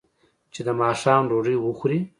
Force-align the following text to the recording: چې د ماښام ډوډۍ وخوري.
چې 0.53 0.61
د 0.67 0.69
ماښام 0.81 1.21
ډوډۍ 1.29 1.55
وخوري. 1.59 1.99